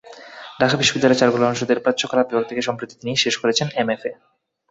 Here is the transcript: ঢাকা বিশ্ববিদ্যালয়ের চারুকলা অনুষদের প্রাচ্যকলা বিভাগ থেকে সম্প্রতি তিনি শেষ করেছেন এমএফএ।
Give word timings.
ঢাকা 0.59 0.75
বিশ্ববিদ্যালয়ের 0.77 1.19
চারুকলা 1.21 1.47
অনুষদের 1.47 1.83
প্রাচ্যকলা 1.85 2.21
বিভাগ 2.23 2.43
থেকে 2.47 2.61
সম্প্রতি 2.61 2.93
তিনি 2.95 3.11
শেষ 3.23 3.35
করেছেন 3.37 3.67
এমএফএ। 3.75 4.11